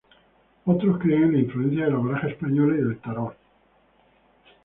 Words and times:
Otros 0.65 0.97
creen 0.97 1.25
en 1.25 1.33
la 1.33 1.37
influencia 1.41 1.85
de 1.85 1.91
la 1.91 1.99
baraja 1.99 2.29
española 2.29 2.73
y 2.75 2.81
del 2.81 2.97
tarot. 2.97 3.35